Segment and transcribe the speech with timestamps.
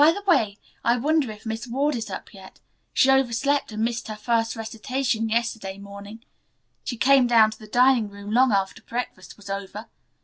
[0.03, 2.59] By the way, I wonder if Miss Ward is up yet.
[2.91, 6.25] She overslept and missed her first recitation yesterday morning.
[6.83, 9.89] She came down to the dining room long after breakfast was over.